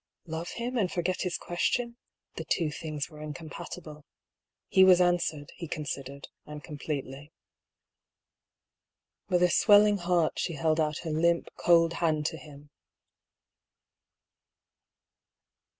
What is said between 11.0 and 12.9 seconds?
her limp, cold hand to him.